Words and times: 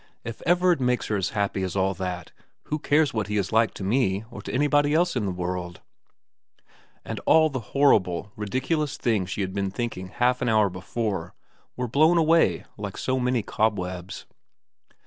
If 0.23 0.41
Everard 0.47 0.81
makes 0.81 1.09
her 1.09 1.15
as 1.15 1.29
happy 1.37 1.61
as 1.61 1.75
all 1.75 1.93
that, 1.93 2.31
who 2.63 2.79
cares 2.79 3.13
what 3.13 3.27
he 3.27 3.37
is 3.37 3.51
like 3.51 3.71
to 3.75 3.83
me 3.83 4.25
or 4.31 4.41
to 4.41 4.51
anybody 4.51 4.95
else 4.95 5.15
in 5.15 5.27
the 5.27 5.31
world?' 5.31 5.79
And 7.05 7.19
all 7.27 7.51
the 7.51 7.59
horrible, 7.77 8.31
ridiculous 8.35 8.97
things 8.97 9.29
she 9.29 9.41
had 9.41 9.53
been 9.53 9.69
335 9.69 10.11
336 10.17 10.17
VERA 10.17 10.17
XXX 10.17 10.17
thinking 10.17 10.19
half 10.25 10.41
an 10.41 10.49
hour 10.49 10.69
before 10.71 11.35
were 11.77 11.87
blown 11.87 12.17
away 12.17 12.65
like 12.77 12.97
so 12.97 13.19
many 13.19 13.43
cobwebs. 13.43 14.25